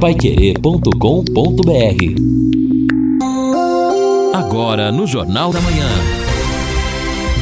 paiquerê.com.br 0.00 0.84
Agora 4.32 4.92
no 4.92 5.08
Jornal 5.08 5.52
da 5.52 5.60
Manhã. 5.60 5.88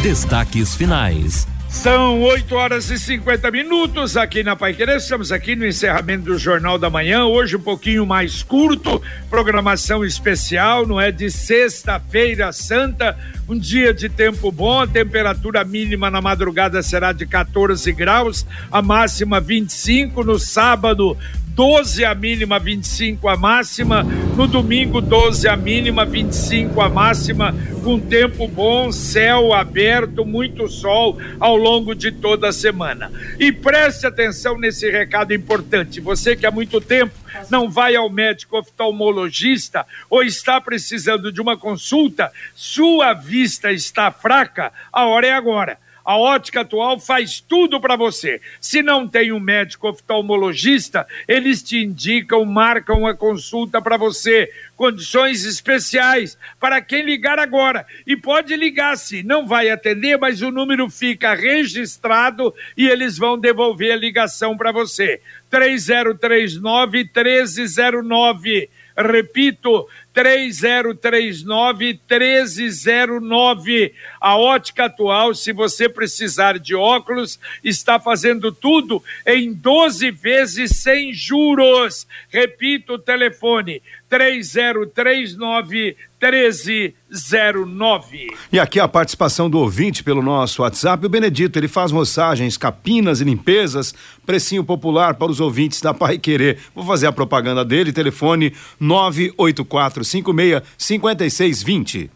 Destaques 0.03 0.75
finais. 0.75 1.47
São 1.69 2.23
8 2.23 2.55
horas 2.55 2.91
e 2.91 2.99
50 2.99 3.51
minutos 3.51 4.17
aqui 4.17 4.43
na 4.43 4.57
Pai 4.57 4.73
Querer. 4.73 4.97
Estamos 4.97 5.31
aqui 5.31 5.55
no 5.55 5.67
encerramento 5.67 6.25
do 6.25 6.39
Jornal 6.39 6.79
da 6.79 6.89
Manhã. 6.89 7.27
Hoje 7.27 7.57
um 7.57 7.61
pouquinho 7.61 8.07
mais 8.07 8.43
curto, 8.43 9.03
programação 9.29 10.03
especial, 10.03 10.87
não 10.87 10.99
é? 10.99 11.13
De 11.13 11.31
sexta-feira 11.31 12.53
santa, 12.55 13.19
um 13.47 13.59
dia 13.59 13.93
de 13.93 14.09
tempo 14.09 14.51
bom. 14.51 14.81
A 14.81 14.87
temperatura 14.87 15.63
mínima 15.63 16.11
na 16.11 16.23
madrugada 16.23 16.83
será 16.83 17.13
de 17.13 17.27
14 17.27 17.93
graus, 17.93 18.47
a 18.73 18.81
máxima 18.81 19.39
25. 19.41 20.25
No 20.25 20.39
sábado, 20.39 21.17
12 21.57 22.05
a 22.05 22.15
mínima, 22.15 22.59
25 22.59 23.27
a 23.31 23.35
máxima. 23.35 24.03
No 24.03 24.47
domingo, 24.47 25.01
12 25.01 25.49
a 25.49 25.57
mínima, 25.57 26.05
25 26.05 26.79
a 26.83 26.91
máxima, 26.91 27.55
com 27.83 27.99
tempo 27.99 28.47
bom, 28.47 28.93
céu 28.93 29.55
aberto, 29.55 30.23
muito 30.23 30.69
sol 30.69 31.17
ao 31.41 31.57
longo 31.57 31.95
de 31.95 32.13
toda 32.13 32.51
a 32.51 32.53
semana. 32.53 33.11
E 33.41 33.51
preste 33.51 34.07
atenção 34.07 34.59
nesse 34.59 34.91
recado 34.91 35.33
importante. 35.33 35.99
Você 35.99 36.37
que 36.37 36.45
há 36.45 36.51
muito 36.51 36.79
tempo 36.79 37.15
não 37.49 37.71
vai 37.71 37.97
ao 37.97 38.11
médico 38.11 38.59
oftalmologista 38.59 39.87
ou 40.11 40.23
está 40.23 40.61
precisando 40.61 41.33
de 41.33 41.41
uma 41.41 41.57
consulta, 41.57 42.31
sua 42.55 43.15
vista 43.15 43.73
está 43.73 44.11
fraca, 44.11 44.71
a 44.93 45.07
hora 45.07 45.27
é 45.27 45.33
agora. 45.33 45.79
A 46.07 46.17
ótica 46.17 46.61
atual 46.61 47.01
faz 47.01 47.41
tudo 47.41 47.81
para 47.81 47.97
você. 47.97 48.41
Se 48.61 48.81
não 48.81 49.09
tem 49.09 49.33
um 49.33 49.41
médico 49.41 49.89
oftalmologista, 49.89 51.05
eles 51.27 51.65
te 51.65 51.79
indicam, 51.79 52.45
marcam 52.45 53.09
a 53.09 53.17
consulta 53.17 53.83
para 53.83 53.97
você. 53.97 54.49
Condições 54.77 55.45
especiais 55.45 56.39
para 56.61 56.81
quem 56.81 57.03
ligar 57.03 57.41
agora. 57.41 57.85
E 58.07 58.17
pode 58.17 58.55
ligar 58.55 58.97
se 58.97 59.25
não 59.25 59.49
vai 59.49 59.69
atender, 59.69 60.17
mas 60.17 60.43
o 60.43 60.53
número 60.53 60.89
fica 60.89 61.35
registrado 61.35 62.55
e 62.77 62.89
eles 62.89 63.19
vão 63.19 63.37
devolver 63.37 63.91
a 63.91 63.97
ligação 63.97 64.57
para 64.57 64.71
você. 64.71 65.21
3039 65.51 66.99
1309. 67.13 68.71
Repito, 68.97 69.87
3039 70.15 72.01
1309. 72.09 73.93
A 74.27 74.37
ótica 74.37 74.87
atual, 74.87 75.37
se 75.37 75.53
você 75.53 75.89
precisar 75.89 76.59
de 76.59 76.75
óculos, 76.75 77.39
está 77.63 78.01
fazendo 78.01 78.51
tudo 78.51 79.01
em 79.25 79.53
12 79.53 80.11
vezes 80.11 80.81
sem 80.81 81.15
juros. 81.15 82.09
Repito 82.29 82.95
o 82.95 82.99
telefone: 82.99 83.81
3039 84.09 85.97
1309. 86.21 88.27
E 88.53 88.59
aqui 88.59 88.81
a 88.81 88.89
participação 88.89 89.49
do 89.49 89.61
ouvinte 89.61 90.03
pelo 90.03 90.21
nosso 90.21 90.63
WhatsApp, 90.63 91.07
o 91.07 91.09
Benedito, 91.09 91.57
ele 91.57 91.69
faz 91.69 91.93
massagens, 91.93 92.57
capinas 92.57 93.21
e 93.21 93.25
limpezas, 93.25 93.95
precinho 94.27 94.65
popular 94.65 95.15
para 95.15 95.31
os 95.31 95.39
ouvintes 95.39 95.81
da 95.81 95.95
Pai 95.95 96.19
Querer. 96.19 96.59
Vou 96.75 96.85
fazer 96.85 97.07
a 97.07 97.13
propaganda 97.13 97.65
dele, 97.65 97.93
telefone 97.93 98.53
98456 98.81 100.63
5620. 100.77 102.16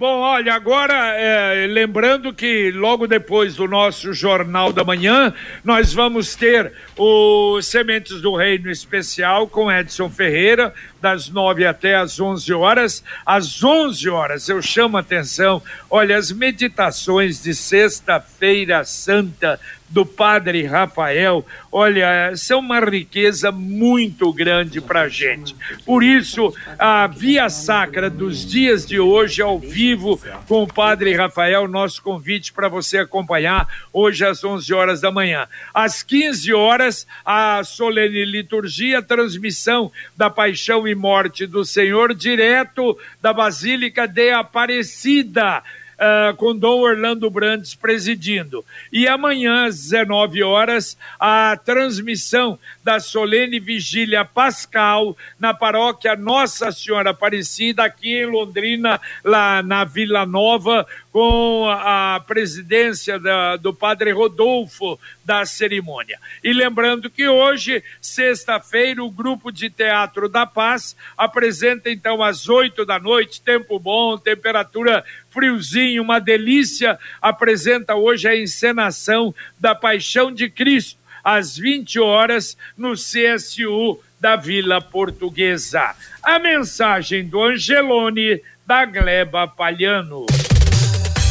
Bom, 0.00 0.20
olha, 0.20 0.54
agora, 0.54 0.94
é, 1.14 1.66
lembrando 1.66 2.32
que 2.32 2.70
logo 2.70 3.06
depois 3.06 3.54
do 3.54 3.68
nosso 3.68 4.14
Jornal 4.14 4.72
da 4.72 4.82
Manhã, 4.82 5.34
nós 5.62 5.92
vamos 5.92 6.34
ter 6.34 6.72
o 6.96 7.60
Sementes 7.60 8.22
do 8.22 8.34
Reino 8.34 8.70
Especial 8.70 9.46
com 9.46 9.70
Edson 9.70 10.08
Ferreira, 10.08 10.72
das 11.00 11.28
nove 11.28 11.66
até 11.66 11.96
as 11.96 12.20
onze 12.20 12.52
horas. 12.52 13.02
Às 13.24 13.62
onze 13.62 14.08
horas, 14.08 14.48
eu 14.48 14.60
chamo 14.60 14.96
a 14.96 15.00
atenção, 15.00 15.62
olha, 15.88 16.16
as 16.16 16.30
meditações 16.30 17.42
de 17.42 17.54
Sexta-feira 17.54 18.84
Santa 18.84 19.58
do 19.90 20.06
Padre 20.06 20.64
Rafael, 20.64 21.44
olha, 21.70 22.32
são 22.36 22.60
uma 22.60 22.78
riqueza 22.78 23.50
muito 23.50 24.32
grande 24.32 24.80
para 24.80 25.02
a 25.02 25.08
gente. 25.08 25.54
Por 25.84 26.04
isso, 26.04 26.54
a 26.78 27.08
Via 27.08 27.48
Sacra 27.50 28.08
dos 28.08 28.46
dias 28.46 28.86
de 28.86 29.00
hoje, 29.00 29.42
ao 29.42 29.58
vivo, 29.58 30.20
com 30.46 30.62
o 30.62 30.72
Padre 30.72 31.12
Rafael, 31.12 31.66
nosso 31.66 32.00
convite 32.02 32.52
para 32.52 32.68
você 32.68 32.98
acompanhar 32.98 33.66
hoje 33.92 34.24
às 34.24 34.44
11 34.44 34.72
horas 34.72 35.00
da 35.00 35.10
manhã. 35.10 35.48
Às 35.74 36.04
15 36.04 36.54
horas, 36.54 37.06
a 37.24 37.62
solene 37.64 38.24
liturgia, 38.24 39.02
transmissão 39.02 39.90
da 40.16 40.30
paixão 40.30 40.86
e 40.86 40.89
morte 40.94 41.46
do 41.46 41.64
Senhor, 41.64 42.14
direto 42.14 42.98
da 43.20 43.32
Basílica 43.32 44.06
de 44.06 44.30
Aparecida 44.30 45.62
uh, 46.00 46.34
com 46.36 46.56
Dom 46.56 46.80
Orlando 46.80 47.28
Brandes 47.30 47.74
presidindo. 47.74 48.64
E 48.90 49.06
amanhã, 49.06 49.66
às 49.66 49.78
19 49.90 50.42
horas, 50.42 50.96
a 51.18 51.56
transmissão 51.62 52.58
da 52.82 52.98
solene 52.98 53.60
vigília 53.60 54.24
pascal 54.24 55.16
na 55.38 55.52
paróquia 55.52 56.16
Nossa 56.16 56.72
Senhora 56.72 57.10
Aparecida, 57.10 57.84
aqui 57.84 58.14
em 58.14 58.26
Londrina, 58.26 59.00
lá 59.22 59.62
na 59.62 59.84
Vila 59.84 60.24
Nova, 60.24 60.86
com 61.12 61.68
a 61.68 62.22
presidência 62.24 63.18
da, 63.18 63.56
do 63.56 63.74
padre 63.74 64.12
Rodolfo 64.12 64.98
da 65.24 65.44
cerimônia. 65.44 66.18
E 66.42 66.52
lembrando 66.52 67.10
que 67.10 67.26
hoje, 67.26 67.82
sexta-feira, 68.00 69.02
o 69.02 69.10
grupo 69.10 69.50
de 69.50 69.68
teatro 69.68 70.28
da 70.28 70.46
Paz 70.46 70.96
apresenta 71.16 71.90
então 71.90 72.22
às 72.22 72.48
oito 72.48 72.84
da 72.84 72.98
noite, 72.98 73.42
tempo 73.42 73.78
bom, 73.78 74.16
temperatura 74.16 75.04
friozinho, 75.30 76.02
uma 76.02 76.20
delícia, 76.20 76.98
apresenta 77.20 77.94
hoje 77.94 78.28
a 78.28 78.36
encenação 78.36 79.34
da 79.58 79.74
Paixão 79.74 80.32
de 80.32 80.48
Cristo, 80.48 80.98
às 81.22 81.56
20 81.56 81.98
horas, 82.00 82.56
no 82.76 82.92
CSU 82.92 84.00
da 84.18 84.36
Vila 84.36 84.80
Portuguesa. 84.80 85.94
A 86.22 86.38
mensagem 86.38 87.26
do 87.26 87.42
Angelone, 87.42 88.40
da 88.66 88.84
Gleba 88.84 89.48
Palhano. 89.48 90.26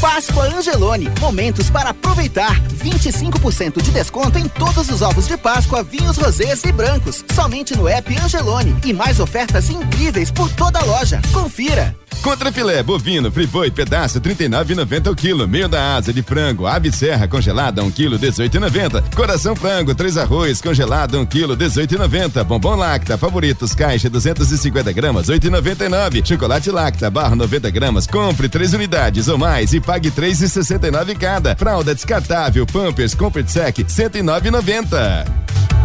Páscoa 0.01 0.45
Angelone, 0.45 1.09
momentos 1.19 1.69
para 1.69 1.89
aproveitar. 1.89 2.57
25% 2.81 3.81
de 3.81 3.91
desconto 3.91 4.39
em 4.39 4.47
todos 4.47 4.89
os 4.89 5.01
ovos 5.01 5.27
de 5.27 5.35
Páscoa, 5.37 5.83
vinhos 5.83 6.15
rosés 6.15 6.63
e 6.63 6.71
brancos. 6.71 7.25
Somente 7.35 7.75
no 7.75 7.87
app 7.87 8.17
Angelone 8.17 8.73
e 8.85 8.93
mais 8.93 9.19
ofertas 9.19 9.69
incríveis 9.69 10.31
por 10.31 10.49
toda 10.53 10.79
a 10.79 10.85
loja. 10.85 11.21
Confira. 11.33 11.93
Contra 12.22 12.52
filé, 12.52 12.84
bovino, 12.84 13.31
friboi, 13.31 13.72
pedaço, 13.72 14.20
39,90 14.20 15.12
o 15.12 15.16
quilo. 15.16 15.47
Meio 15.47 15.70
da 15.70 15.96
asa 15.96 16.12
de 16.12 16.22
frango, 16.22 16.68
ave 16.68 16.92
serra 16.92 17.28
congelada, 17.28 17.81
1 17.81 17.92
quilo, 17.92 18.20
18,90. 18.20 19.16
Coração 19.16 19.56
frango, 19.56 19.96
três 19.96 20.18
arroz, 20.18 20.62
congelado, 20.62 21.18
1 21.18 21.25
quilo, 21.25 21.56
18,90. 21.56 22.44
Bombom 22.44 22.75
lacta, 22.75 23.18
favoritos, 23.18 23.74
caixa, 23.74 24.09
250 24.09 24.92
gramas, 24.92 25.28
8,99. 25.28 26.28
Chocolate 26.28 26.70
lacta, 26.70 27.09
barra 27.09 27.36
90 27.36 27.70
gramas, 27.70 28.06
compre 28.06 28.50
três 28.50 28.74
unidades 28.74 29.28
ou 29.30 29.38
mais 29.38 29.74
e 29.74 29.80
pague 29.80 30.12
3,69 30.12 31.18
cada. 31.18 31.56
Fralda 31.56 31.96
descartável, 31.96 32.66
Pampers, 32.66 33.16
Comfort 33.16 33.47
Sec, 33.47 33.78
109,90. 33.80 35.26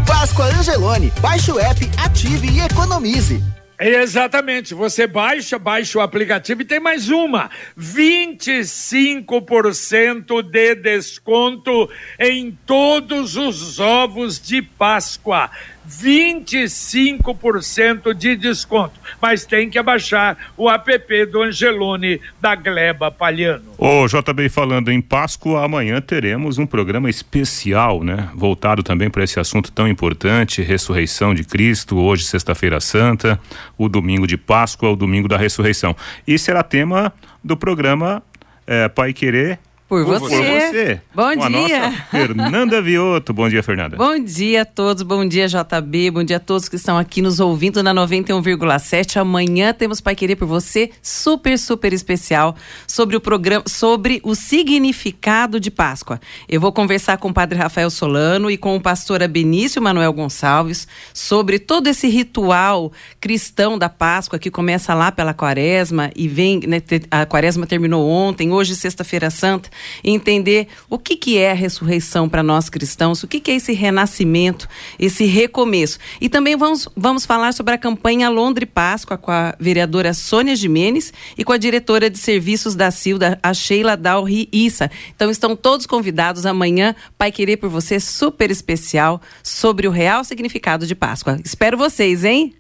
Páscoa 0.05 0.47
Angelone, 0.47 1.13
baixe 1.21 1.51
o 1.53 1.59
app, 1.59 1.91
ative 1.97 2.51
e 2.51 2.61
economize. 2.61 3.43
Exatamente, 3.79 4.73
você 4.73 5.07
baixa, 5.07 5.59
baixa 5.59 5.99
o 5.99 6.01
aplicativo 6.01 6.63
e 6.63 6.65
tem 6.65 6.79
mais 6.79 7.11
uma: 7.11 7.51
25% 7.79 10.43
de 10.43 10.75
desconto 10.77 11.91
em 12.19 12.57
todos 12.65 13.37
os 13.37 13.79
ovos 13.81 14.41
de 14.41 14.63
Páscoa. 14.63 15.51
25% 15.89 18.15
de 18.15 18.37
desconto. 18.37 18.95
Mas 19.21 19.45
tem 19.45 19.69
que 19.69 19.79
abaixar 19.79 20.37
o 20.57 20.71
app 20.71 21.27
do 21.27 21.43
Angelone 21.43 22.21
da 22.41 22.55
Gleba 22.55 23.11
Palhano. 23.11 23.65
Ô, 23.79 24.07
JB, 24.07 24.49
falando 24.49 24.91
em 24.91 25.01
Páscoa, 25.01 25.65
amanhã 25.65 26.01
teremos 26.01 26.59
um 26.59 26.67
programa 26.67 27.11
especial, 27.11 28.03
né? 28.03 28.29
Voltado 28.35 28.83
também 28.83 29.11
para 29.11 29.25
esse 29.25 29.39
assunto 29.39 29.71
tão 29.71 29.89
importante, 29.89 30.63
ressurreição 30.63 31.35
de 31.35 31.45
Cristo, 31.45 31.97
hoje, 31.97 32.25
sexta-feira 32.25 32.81
santa, 32.81 33.39
o 33.77 33.89
domingo 33.89 34.27
de 34.27 34.37
Páscoa, 34.37 34.91
o 34.91 34.97
domingo 34.97 35.29
da 35.29 35.37
ressurreição. 35.37 35.95
E 36.27 36.39
será 36.39 36.63
tema 36.63 37.13
do 37.43 37.57
programa 37.57 38.23
é, 38.67 38.89
Pai 38.89 39.13
Querer 39.13 39.59
Por, 39.87 40.05
Por 40.05 40.19
você. 40.19 40.37
você. 40.37 41.01
Bom 41.15 41.37
Com 41.37 41.49
dia. 41.49 41.93
Fernanda 42.11 42.81
Vioto. 42.81 43.35
Bom 43.35 43.49
dia, 43.49 43.63
Fernanda. 43.63 43.97
Bom 43.97 44.19
dia 44.19 44.63
a 44.63 44.65
todos, 44.65 45.03
bom 45.03 45.29
dia 45.29 45.47
JB, 45.47 46.11
bom 46.11 46.25
dia 46.25 46.39
a 46.39 46.41
todos 46.41 46.71
que 46.71 46.77
estão 46.77 46.97
aqui 46.97 47.21
nos 47.21 47.39
ouvindo 47.39 47.83
na 47.83 47.95
91,7. 47.95 49.19
Amanhã 49.19 49.75
temos 49.75 50.01
Pai 50.01 50.15
Querer 50.15 50.37
por 50.37 50.49
você, 50.49 50.91
super, 51.03 51.59
super 51.59 51.93
especial, 51.93 52.57
sobre 52.87 53.15
o 53.15 53.21
programa, 53.21 53.65
sobre 53.69 54.21
o 54.25 54.35
significado 54.35 55.61
de 55.61 55.71
Páscoa. 55.71 56.19
Eu 56.49 56.63
vou 56.63 56.73
conversar 56.73 57.19
com 57.19 57.29
o 57.29 57.35
Padre 57.35 57.59
Rafael 57.59 57.91
Solano 57.91 58.51
e 58.51 58.57
com 58.57 58.75
o 58.77 58.81
pastor 58.81 59.27
Benício 59.29 59.83
Manuel 59.83 60.13
Gonçalves 60.13 60.89
sobre 61.13 61.59
todo 61.59 61.89
esse 61.89 62.09
ritual 62.09 62.91
cristão 63.21 63.79
da 63.79 63.89
Páscoa 63.89 64.39
que 64.39 64.51
começa 64.51 64.95
lá 64.95 65.13
pela 65.13 65.35
Quaresma 65.35 66.11
e 66.17 66.27
vem, 66.27 66.61
né, 66.67 66.83
a 67.11 67.27
Quaresma 67.27 67.67
terminou 67.67 68.09
ontem, 68.09 68.51
hoje 68.51 68.75
sexta-feira 68.75 69.31
santa, 69.31 69.69
e 70.03 70.11
entender 70.11 70.69
o 70.89 70.99
que 70.99 71.17
que 71.17 71.39
é 71.39 71.51
a 71.51 71.55
ressurreição 71.55 72.29
para 72.29 72.43
nós 72.43 72.69
cristãos, 72.69 73.23
o 73.23 73.29
que 73.29 73.41
que 73.41 73.51
é 73.51 73.55
esse 73.55 73.73
renascimento, 73.73 74.69
esse 74.99 75.25
recomeço. 75.25 75.99
E 76.21 76.29
também 76.29 76.57
vamos, 76.57 76.89
vamos 76.97 77.27
falar 77.27 77.53
sobre 77.53 77.75
a 77.75 77.79
campanha 77.79 78.29
Londre 78.29 78.67
Páscoa 78.67 79.17
com 79.17 79.31
a 79.31 79.55
vereadora 79.59 80.15
Sônia 80.15 80.57
Jimenez 80.57 81.13
e 81.37 81.45
com 81.45 81.53
a 81.53 81.59
diretora 81.59 82.11
de 82.11 82.19
serviços 82.19 82.75
da 82.75 82.91
Silda, 82.91 83.39
a 83.43 83.53
Sheila 83.53 83.97
Dalri 83.97 84.49
Issa. 84.53 84.91
Então 85.15 85.31
estão 85.31 85.57
todos 85.57 85.87
convidados 85.87 86.47
amanhã, 86.47 86.95
Pai 87.19 87.31
Querer 87.31 87.57
por 87.57 87.69
você, 87.69 88.01
super 88.01 88.51
especial, 88.51 89.21
sobre 89.43 89.87
o 89.87 89.91
real 89.91 90.25
significado 90.25 90.87
de 90.87 90.95
Páscoa. 90.95 91.39
Espero 91.45 91.77
vocês, 91.77 92.25
hein? 92.25 92.55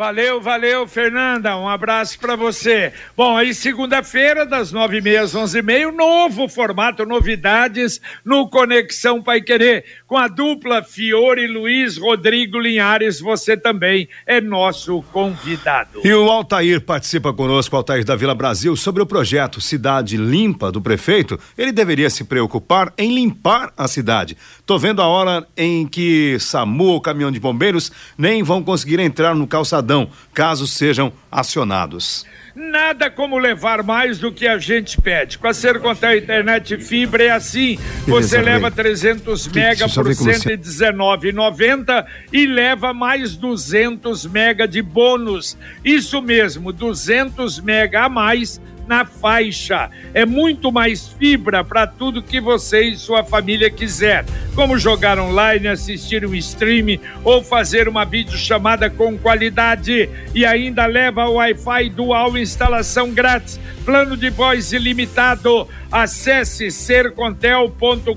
Valeu, 0.00 0.40
valeu, 0.40 0.88
Fernanda. 0.88 1.58
Um 1.58 1.68
abraço 1.68 2.18
para 2.18 2.34
você. 2.34 2.90
Bom, 3.14 3.36
aí 3.36 3.52
segunda-feira, 3.52 4.46
das 4.46 4.72
nove 4.72 4.96
e 4.96 5.00
meia 5.02 5.20
às 5.20 5.34
onze 5.34 5.58
e 5.58 5.62
meia, 5.62 5.92
novo 5.92 6.48
formato, 6.48 7.04
novidades 7.04 8.00
no 8.24 8.48
Conexão 8.48 9.22
Pai 9.22 9.42
Querer, 9.42 9.84
com 10.06 10.16
a 10.16 10.26
dupla 10.26 10.82
Fiore 10.82 11.46
Luiz 11.46 11.98
Rodrigo 11.98 12.58
Linhares. 12.58 13.20
Você 13.20 13.58
também 13.58 14.08
é 14.26 14.40
nosso 14.40 15.02
convidado. 15.12 16.00
E 16.02 16.14
o 16.14 16.30
Altair 16.30 16.80
participa 16.80 17.34
conosco, 17.34 17.76
Altair 17.76 18.02
da 18.02 18.16
Vila 18.16 18.34
Brasil, 18.34 18.74
sobre 18.76 19.02
o 19.02 19.06
projeto 19.06 19.60
Cidade 19.60 20.16
Limpa 20.16 20.72
do 20.72 20.80
prefeito. 20.80 21.38
Ele 21.58 21.72
deveria 21.72 22.08
se 22.08 22.24
preocupar 22.24 22.90
em 22.96 23.14
limpar 23.14 23.70
a 23.76 23.86
cidade. 23.86 24.34
Tô 24.64 24.78
vendo 24.78 25.02
a 25.02 25.06
hora 25.06 25.46
em 25.54 25.86
que 25.86 26.38
SAMU 26.40 26.84
ou 26.84 27.02
caminhão 27.02 27.30
de 27.30 27.38
bombeiros 27.38 27.92
nem 28.16 28.42
vão 28.42 28.62
conseguir 28.62 28.98
entrar 28.98 29.34
no 29.34 29.46
calçadão, 29.46 29.89
caso 30.34 30.66
sejam 30.66 31.12
acionados. 31.30 32.24
Nada 32.54 33.08
como 33.10 33.38
levar 33.38 33.82
mais 33.82 34.18
do 34.18 34.32
que 34.32 34.46
a 34.46 34.58
gente 34.58 35.00
pede. 35.00 35.38
Com 35.38 35.46
a 35.46 35.54
Sercontel 35.54 36.18
Internet 36.18 36.76
Fibra 36.78 37.22
é 37.24 37.30
assim. 37.30 37.78
Você 38.06 38.36
Beleza, 38.38 38.40
leva 38.40 38.66
Rei. 38.68 38.76
300 38.76 39.46
Que- 39.46 39.60
mega 39.60 39.88
por 39.88 40.04
ver 40.04 40.16
com 40.16 40.24
você. 40.24 40.34
119,90 40.56 42.04
e 42.32 42.46
leva 42.46 42.92
mais 42.92 43.36
200 43.36 44.26
mega 44.26 44.66
de 44.66 44.82
bônus. 44.82 45.56
Isso 45.84 46.20
mesmo, 46.20 46.72
200 46.72 47.60
mega 47.60 48.04
a 48.04 48.08
mais 48.08 48.60
na 48.90 49.04
faixa. 49.04 49.88
É 50.12 50.26
muito 50.26 50.72
mais 50.72 51.06
fibra 51.06 51.62
para 51.62 51.86
tudo 51.86 52.20
que 52.20 52.40
você 52.40 52.82
e 52.82 52.96
sua 52.96 53.22
família 53.22 53.70
quiser, 53.70 54.24
como 54.56 54.76
jogar 54.76 55.16
online, 55.16 55.68
assistir 55.68 56.26
um 56.26 56.34
stream 56.34 56.98
ou 57.22 57.40
fazer 57.40 57.86
uma 57.86 58.04
videochamada 58.04 58.90
com 58.90 59.16
qualidade 59.16 60.10
e 60.34 60.44
ainda 60.44 60.86
leva 60.86 61.28
o 61.28 61.34
Wi-Fi 61.34 61.88
dual 61.90 62.36
instalação 62.36 63.12
grátis, 63.12 63.60
plano 63.84 64.16
de 64.16 64.28
voz 64.28 64.72
ilimitado. 64.72 65.68
Acesse 65.92 66.72
sercontel.com.br 66.72 68.14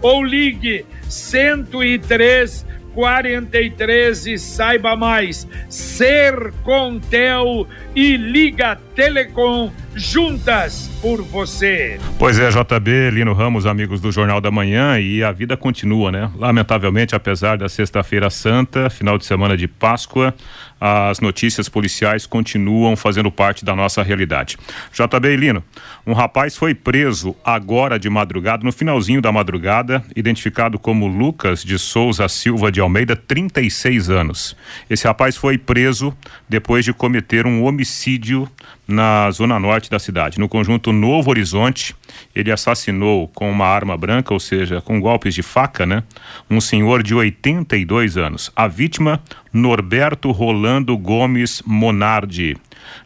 ou 0.00 0.24
ligue 0.24 0.86
103 1.08 2.71
43 2.94 4.26
e 4.26 4.38
saiba 4.38 4.96
mais. 4.96 5.46
Sercontel 5.68 7.66
e 7.94 8.16
Liga 8.16 8.78
Telecom 8.94 9.70
juntas 9.94 10.90
por 11.00 11.22
você. 11.22 11.98
Pois 12.18 12.38
é, 12.38 12.48
JB, 12.48 13.10
Lino 13.10 13.32
Ramos, 13.32 13.66
amigos 13.66 14.00
do 14.00 14.12
Jornal 14.12 14.40
da 14.40 14.50
Manhã, 14.50 14.98
e 14.98 15.22
a 15.22 15.32
vida 15.32 15.56
continua, 15.56 16.10
né? 16.10 16.30
Lamentavelmente, 16.36 17.14
apesar 17.14 17.58
da 17.58 17.68
Sexta-feira 17.68 18.30
Santa, 18.30 18.88
final 18.88 19.18
de 19.18 19.26
semana 19.26 19.56
de 19.56 19.66
Páscoa, 19.66 20.34
as 20.80 21.20
notícias 21.20 21.68
policiais 21.68 22.26
continuam 22.26 22.96
fazendo 22.96 23.30
parte 23.30 23.64
da 23.64 23.76
nossa 23.76 24.02
realidade. 24.02 24.58
JB 24.92 25.28
e 25.28 25.36
Lino, 25.36 25.62
um 26.04 26.12
rapaz 26.12 26.56
foi 26.56 26.74
preso 26.74 27.36
agora 27.44 27.98
de 27.98 28.10
madrugada, 28.10 28.64
no 28.64 28.72
finalzinho 28.72 29.22
da 29.22 29.30
madrugada, 29.30 30.02
identificado 30.16 30.80
como 30.80 31.06
Lucas 31.06 31.62
de 31.62 31.78
Souza 31.78 32.26
Silva 32.28 32.72
de 32.72 32.80
Almeida, 32.80 33.14
36 33.14 34.10
anos. 34.10 34.56
Esse 34.90 35.06
rapaz 35.06 35.36
foi 35.36 35.56
preso 35.56 36.12
depois 36.48 36.84
de 36.84 36.92
cometer 36.92 37.46
um 37.46 37.62
homicídio 37.62 38.48
na 38.86 39.30
zona 39.30 39.58
norte 39.60 39.81
da 39.90 39.98
cidade. 39.98 40.38
No 40.38 40.48
conjunto 40.48 40.92
Novo 40.92 41.30
Horizonte, 41.30 41.94
ele 42.34 42.50
assassinou 42.50 43.28
com 43.28 43.50
uma 43.50 43.66
arma 43.66 43.96
branca, 43.96 44.32
ou 44.32 44.40
seja, 44.40 44.80
com 44.80 45.00
golpes 45.00 45.34
de 45.34 45.42
faca, 45.42 45.86
né? 45.86 46.02
Um 46.50 46.60
senhor 46.60 47.02
de 47.02 47.14
82 47.14 48.16
anos. 48.16 48.50
A 48.54 48.66
vítima, 48.68 49.22
Norberto 49.52 50.30
Rolando 50.30 50.96
Gomes 50.96 51.62
Monardi. 51.66 52.56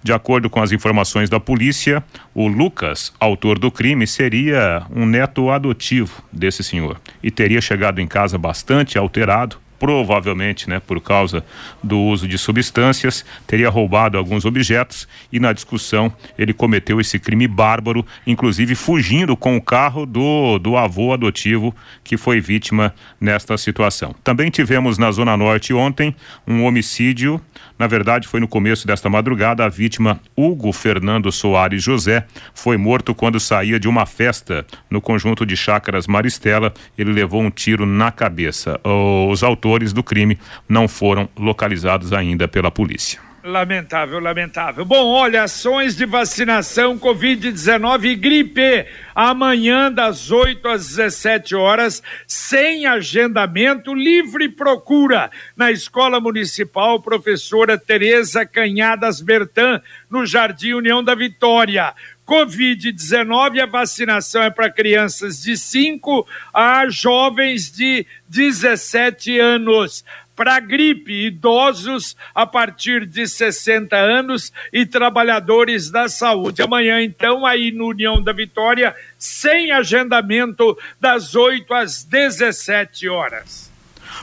De 0.02 0.12
acordo 0.12 0.48
com 0.48 0.62
as 0.62 0.72
informações 0.72 1.28
da 1.28 1.38
polícia, 1.38 2.02
o 2.34 2.48
Lucas, 2.48 3.12
autor 3.20 3.58
do 3.58 3.70
crime, 3.70 4.06
seria 4.06 4.84
um 4.94 5.04
neto 5.04 5.50
adotivo 5.50 6.22
desse 6.32 6.62
senhor 6.62 7.00
e 7.22 7.30
teria 7.30 7.60
chegado 7.60 8.00
em 8.00 8.06
casa 8.06 8.38
bastante 8.38 8.96
alterado 8.98 9.58
provavelmente, 9.78 10.68
né, 10.68 10.80
por 10.80 11.00
causa 11.00 11.44
do 11.82 11.98
uso 11.98 12.26
de 12.26 12.38
substâncias, 12.38 13.24
teria 13.46 13.68
roubado 13.68 14.16
alguns 14.16 14.44
objetos 14.44 15.06
e 15.32 15.38
na 15.38 15.52
discussão 15.52 16.12
ele 16.38 16.52
cometeu 16.52 17.00
esse 17.00 17.18
crime 17.18 17.46
bárbaro, 17.46 18.04
inclusive 18.26 18.74
fugindo 18.74 19.36
com 19.36 19.56
o 19.56 19.62
carro 19.62 20.06
do, 20.06 20.58
do 20.58 20.76
avô 20.76 21.12
adotivo 21.12 21.74
que 22.02 22.16
foi 22.16 22.40
vítima 22.40 22.94
nesta 23.20 23.56
situação. 23.56 24.14
Também 24.24 24.50
tivemos 24.50 24.98
na 24.98 25.10
Zona 25.10 25.36
Norte 25.36 25.74
ontem 25.74 26.14
um 26.46 26.64
homicídio, 26.64 27.40
na 27.78 27.86
verdade 27.86 28.26
foi 28.28 28.40
no 28.40 28.48
começo 28.48 28.86
desta 28.86 29.10
madrugada, 29.10 29.64
a 29.64 29.68
vítima 29.68 30.20
Hugo 30.36 30.72
Fernando 30.72 31.30
Soares 31.30 31.82
José 31.82 32.26
foi 32.54 32.76
morto 32.76 33.14
quando 33.14 33.38
saía 33.38 33.78
de 33.78 33.88
uma 33.88 34.06
festa 34.06 34.66
no 34.90 35.00
conjunto 35.00 35.44
de 35.44 35.56
chácaras 35.56 36.06
Maristela, 36.06 36.72
ele 36.96 37.12
levou 37.12 37.42
um 37.42 37.50
tiro 37.50 37.84
na 37.84 38.10
cabeça. 38.10 38.80
Os 39.28 39.42
autores 39.42 39.65
do 39.92 40.02
crime 40.02 40.38
não 40.68 40.88
foram 40.88 41.28
localizados 41.36 42.12
ainda 42.12 42.46
pela 42.46 42.70
polícia. 42.70 43.26
Lamentável, 43.46 44.18
lamentável. 44.18 44.84
Bom, 44.84 45.06
olha, 45.06 45.44
ações 45.44 45.94
de 45.94 46.04
vacinação 46.04 46.98
Covid-19 46.98 48.04
e 48.06 48.16
gripe. 48.16 48.86
Amanhã, 49.14 49.90
das 49.90 50.32
8 50.32 50.66
às 50.66 50.88
17 50.88 51.54
horas, 51.54 52.02
sem 52.26 52.86
agendamento, 52.86 53.94
livre 53.94 54.48
procura. 54.48 55.30
Na 55.56 55.70
Escola 55.70 56.18
Municipal, 56.18 57.00
professora 57.00 57.78
Tereza 57.78 58.44
Canhadas 58.44 59.20
Bertan, 59.20 59.80
no 60.10 60.26
Jardim 60.26 60.72
União 60.72 61.04
da 61.04 61.14
Vitória. 61.14 61.94
Covid-19, 62.26 63.60
a 63.60 63.66
vacinação 63.66 64.42
é 64.42 64.50
para 64.50 64.70
crianças 64.70 65.40
de 65.40 65.56
5 65.56 66.26
a 66.52 66.88
jovens 66.88 67.70
de 67.70 68.04
17 68.28 69.38
anos. 69.38 70.04
Para 70.34 70.60
gripe, 70.60 71.28
idosos 71.28 72.14
a 72.34 72.44
partir 72.44 73.06
de 73.06 73.26
60 73.26 73.96
anos 73.96 74.52
e 74.70 74.84
trabalhadores 74.84 75.90
da 75.90 76.10
saúde. 76.10 76.60
Amanhã, 76.60 77.00
então, 77.00 77.46
aí 77.46 77.70
no 77.70 77.86
União 77.86 78.22
da 78.22 78.32
Vitória, 78.32 78.94
sem 79.16 79.72
agendamento, 79.72 80.76
das 81.00 81.34
8 81.34 81.72
às 81.72 82.04
17 82.04 83.08
horas. 83.08 83.75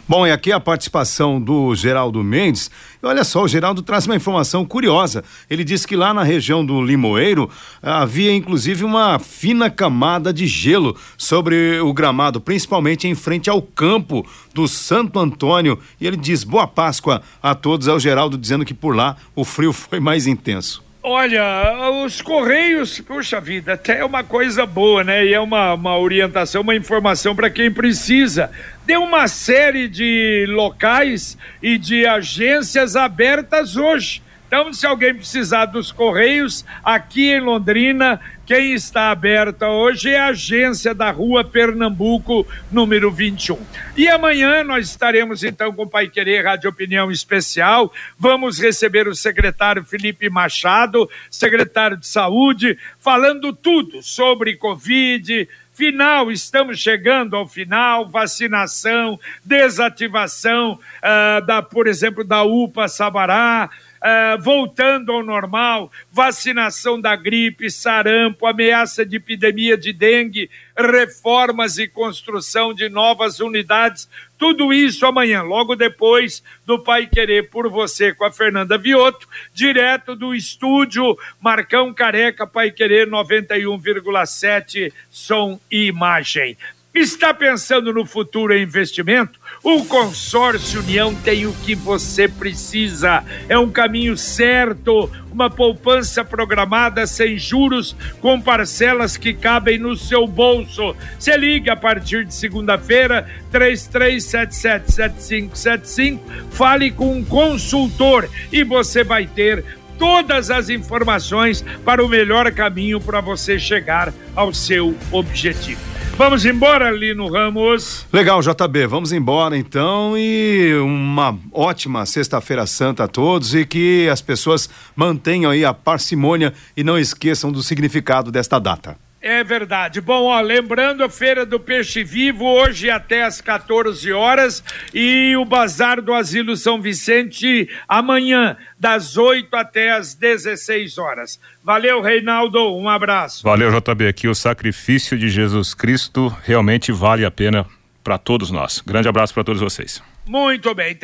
Bom, 0.08 0.28
e 0.28 0.32
aqui 0.32 0.52
a 0.52 0.60
participação 0.60 1.42
do 1.42 1.74
Geraldo 1.76 2.24
Mendes. 2.24 2.70
Olha 3.02 3.24
só, 3.24 3.44
o 3.44 3.48
Geraldo 3.48 3.82
traz 3.82 4.06
uma 4.06 4.16
informação 4.16 4.66
curiosa. 4.66 5.24
Ele 5.50 5.64
disse 5.64 5.88
que 5.88 5.96
lá 5.96 6.14
na 6.14 6.24
região 6.24 6.66
do 6.66 6.82
Limoeiro 6.82 7.50
havia 7.82 8.34
inclusive 8.34 8.84
uma 8.84 9.20
fina 9.20 9.70
camada 9.70 10.34
de 10.34 10.48
gelo 10.48 10.96
sobre 11.18 11.80
o 11.80 11.94
gramado, 11.94 12.42
principalmente 12.42 13.08
em 13.08 13.16
frente 13.16 13.50
ao 13.50 13.62
campo 13.62 14.26
do 14.54 14.68
Santo 14.68 15.20
Antônio. 15.20 15.80
E 16.00 16.08
ele 16.08 16.18
diz: 16.18 16.44
Boa 16.44 16.68
Páscoa 16.68 17.22
a 17.42 17.56
todos. 17.56 17.88
É 17.88 17.94
o 17.94 18.00
Geraldo 18.00 18.38
dizendo 18.38 18.66
que 18.66 18.74
por 18.74 18.96
lá 18.96 19.18
o 19.36 19.44
frio 19.44 19.72
foi 19.74 20.00
mais 20.00 20.28
intenso. 20.28 20.84
Olha, 21.06 21.92
os 22.06 22.22
Correios, 22.22 23.02
puxa 23.02 23.42
vida, 23.42 23.74
até 23.74 24.00
é 24.00 24.06
uma 24.06 24.24
coisa 24.24 24.66
boa, 24.66 25.04
né? 25.04 25.26
E 25.26 25.34
é 25.34 25.40
uma, 25.40 25.74
uma 25.74 26.00
orientação, 26.00 26.62
uma 26.62 26.74
informação 26.74 27.36
para 27.36 27.50
quem 27.50 27.70
precisa. 27.70 28.50
Deu 28.86 29.04
uma 29.04 29.28
série 29.28 29.90
de 29.90 30.46
locais 30.48 31.38
e 31.62 31.78
de 31.78 32.06
agências 32.06 32.96
abertas 32.96 33.76
hoje. 33.76 34.24
Então, 34.56 34.72
se 34.72 34.86
alguém 34.86 35.16
precisar 35.16 35.66
dos 35.66 35.92
Correios, 35.92 36.64
aqui 36.84 37.32
em 37.32 37.40
Londrina, 37.40 38.22
quem 38.46 38.74
está 38.74 39.10
aberta 39.10 39.68
hoje 39.68 40.12
é 40.12 40.20
a 40.20 40.28
agência 40.28 40.94
da 40.94 41.10
Rua 41.10 41.44
Pernambuco, 41.44 42.46
número 42.72 43.10
21. 43.10 43.60
E 43.98 44.08
amanhã 44.08 44.64
nós 44.64 44.88
estaremos 44.88 45.44
então 45.44 45.74
com 45.74 45.86
o 45.86 45.90
Pai 45.90 46.08
Querer 46.08 46.46
Rádio 46.46 46.70
Opinião 46.70 47.10
Especial. 47.10 47.92
Vamos 48.16 48.60
receber 48.60 49.08
o 49.08 49.16
secretário 49.16 49.84
Felipe 49.84 50.30
Machado, 50.30 51.10
secretário 51.32 51.98
de 51.98 52.06
Saúde, 52.06 52.78
falando 53.00 53.54
tudo 53.54 54.04
sobre 54.04 54.56
Covid, 54.56 55.50
final, 55.74 56.32
estamos 56.32 56.80
chegando 56.80 57.36
ao 57.36 57.48
final, 57.48 58.08
vacinação, 58.08 59.20
desativação 59.44 60.74
uh, 60.74 61.44
da, 61.46 61.62
por 61.62 61.88
exemplo, 61.88 62.24
da 62.24 62.44
UPA 62.44 62.88
Sabará, 62.88 63.70
uh, 64.04 64.42
voltando 64.42 65.14
ao 65.14 65.24
normal, 65.24 65.92
vacinação 66.12 67.00
da 67.00 67.16
gripe, 67.16 67.72
sarampo, 67.72 68.46
ameaça 68.46 69.06
de 69.06 69.16
epidemia 69.16 69.78
de 69.78 69.94
dengue, 69.94 70.50
reformas 70.78 71.78
e 71.78 71.88
construção 71.88 72.74
de 72.74 72.90
novas 72.90 73.40
unidades. 73.40 74.10
Tudo 74.38 74.74
isso 74.74 75.06
amanhã, 75.06 75.42
logo 75.42 75.76
depois 75.76 76.44
do 76.66 76.78
Pai 76.78 77.08
Querer 77.08 77.50
por 77.50 77.70
Você 77.70 78.14
com 78.14 78.26
a 78.26 78.32
Fernanda 78.32 78.78
Vioto, 78.78 79.28
direto 79.54 80.16
do 80.16 80.36
estúdio 80.36 81.18
Marcão 81.40 81.94
Careca 81.94 82.46
Pai 82.46 82.70
Querer 82.70 83.08
91,7 83.08 84.92
som 85.10 85.60
e 85.72 85.86
imagem. 85.86 86.58
Está 86.94 87.34
pensando 87.34 87.92
no 87.92 88.06
futuro 88.06 88.54
em 88.54 88.62
investimento? 88.62 89.40
O 89.64 89.84
Consórcio 89.84 90.82
União 90.82 91.16
tem 91.16 91.48
o 91.48 91.52
que 91.52 91.74
você 91.74 92.28
precisa. 92.28 93.24
É 93.50 93.58
um 93.58 93.72
caminho 93.72 94.16
certo, 94.16 95.10
uma 95.32 95.50
poupança 95.50 96.24
programada 96.24 97.08
sem 97.08 97.36
juros, 97.36 97.96
com 98.22 98.40
parcelas 98.40 99.18
que 99.18 99.34
cabem 99.34 99.80
no 99.80 99.96
seu 99.96 100.28
bolso. 100.28 100.96
Se 101.18 101.36
liga 101.36 101.74
a 101.74 101.76
partir 101.76 102.26
de 102.26 102.36
segunda-feira, 102.36 103.28
33777575, 103.52 106.20
fale 106.52 106.92
com 106.92 107.18
um 107.18 107.26
consultor 107.26 108.30
e 108.52 108.64
você 108.64 109.04
vai 109.04 109.26
ter 109.26 109.66
todas 109.98 110.52
as 110.52 110.70
informações 110.70 111.66
para 111.84 112.06
o 112.06 112.08
melhor 112.08 112.52
caminho 112.52 113.02
para 113.02 113.20
você 113.20 113.58
chegar 113.58 114.14
ao 114.36 114.54
seu 114.54 114.96
objetivo. 115.12 115.93
Vamos 116.16 116.46
embora, 116.46 116.92
Lino 116.92 117.28
Ramos. 117.28 118.06
Legal, 118.14 118.40
JB, 118.40 118.86
vamos 118.86 119.12
embora 119.12 119.58
então 119.58 120.16
e 120.16 120.76
uma 120.76 121.36
ótima 121.52 122.06
Sexta-feira 122.06 122.68
Santa 122.68 123.06
a 123.06 123.08
todos 123.08 123.56
e 123.56 123.66
que 123.66 124.08
as 124.10 124.22
pessoas 124.22 124.70
mantenham 124.96 125.50
aí 125.50 125.66
a 125.66 125.74
parcimônia 125.74 126.54
e 126.78 126.84
não 126.84 127.00
esqueçam 127.00 127.52
do 127.52 127.64
significado 127.64 128.32
desta 128.32 128.60
data. 128.60 128.96
É 129.26 129.42
verdade. 129.42 130.02
Bom, 130.02 130.26
ó, 130.26 130.42
lembrando 130.42 131.02
a 131.02 131.10
Feira 131.10 131.46
do 131.46 131.58
Peixe 131.58 132.04
Vivo, 132.04 132.44
hoje 132.44 132.90
até 132.90 133.24
às 133.24 133.40
14 133.40 134.12
horas, 134.12 134.62
e 134.94 135.34
o 135.38 135.46
Bazar 135.46 136.02
do 136.02 136.14
Asilo 136.14 136.58
São 136.58 136.82
Vicente 136.82 137.70
amanhã, 137.88 138.58
das 138.78 139.16
8 139.16 139.56
até 139.56 139.92
às 139.92 140.14
16 140.14 140.98
horas. 140.98 141.40
Valeu, 141.64 142.02
Reinaldo, 142.02 142.76
um 142.76 142.90
abraço. 142.90 143.44
Valeu, 143.44 143.72
JB. 143.72 144.10
Aqui 144.10 144.28
o 144.28 144.36
sacrifício 144.36 145.18
de 145.18 145.30
Jesus 145.30 145.74
Cristo 145.74 146.28
realmente 146.44 146.92
vale 146.92 147.24
a 147.24 147.32
pena 147.32 147.66
para 148.04 148.18
todos 148.18 148.52
nós. 148.52 148.84
Grande 148.86 149.08
abraço 149.08 149.34
para 149.34 149.46
todos 149.46 149.62
vocês. 149.62 150.04
Muito 150.28 150.76
bem 150.76 150.98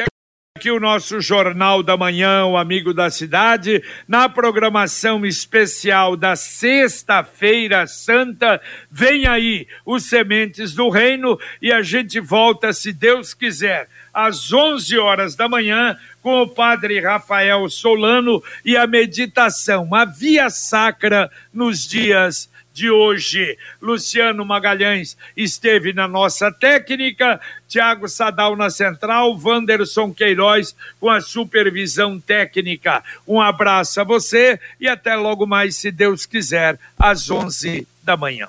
aqui 0.60 0.72
o 0.72 0.78
nosso 0.80 1.22
Jornal 1.22 1.82
da 1.82 1.96
Manhã, 1.96 2.44
o 2.44 2.58
Amigo 2.58 2.94
da 2.94 3.10
Cidade, 3.10 3.82
na 4.06 4.28
programação 4.28 5.26
especial 5.26 6.18
da 6.18 6.36
Sexta-feira 6.36 7.88
Santa. 7.88 8.60
Vem 8.92 9.26
aí 9.26 9.66
os 9.86 10.10
Sementes 10.10 10.74
do 10.74 10.90
Reino 10.90 11.40
e 11.62 11.72
a 11.72 11.82
gente 11.82 12.20
volta, 12.20 12.74
se 12.74 12.92
Deus 12.92 13.34
quiser, 13.34 13.88
às 14.14 14.52
11 14.52 14.98
horas 14.98 15.34
da 15.34 15.48
manhã 15.48 15.98
com 16.22 16.42
o 16.42 16.50
Padre 16.50 17.00
Rafael 17.00 17.70
Solano 17.70 18.44
e 18.66 18.76
a 18.76 18.86
meditação, 18.86 19.96
a 19.96 20.04
Via 20.04 20.50
Sacra 20.50 21.32
nos 21.54 21.88
dias 21.88 22.50
de 22.80 22.90
hoje. 22.90 23.58
Luciano 23.82 24.46
Magalhães 24.46 25.18
esteve 25.36 25.92
na 25.92 26.08
nossa 26.08 26.50
técnica, 26.50 27.42
Tiago 27.68 28.08
Sadal 28.08 28.56
na 28.56 28.70
central, 28.70 29.38
Wanderson 29.38 30.14
Queiroz 30.14 30.74
com 31.00 31.10
a 31.10 31.20
supervisão 31.20 32.20
técnica. 32.20 33.04
Um 33.28 33.42
abraço 33.42 34.00
a 34.00 34.06
você 34.06 34.58
e 34.80 34.88
até 34.88 35.16
logo 35.16 35.46
mais, 35.46 35.76
se 35.76 35.92
Deus 35.92 36.26
quiser, 36.26 36.80
às 36.98 37.30
11 37.30 37.86
da 38.02 38.16
manhã. 38.16 38.48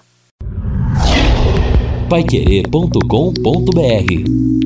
Paiquerê.com.br 2.09 4.60